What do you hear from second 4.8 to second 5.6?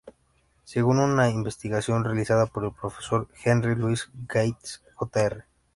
Jr.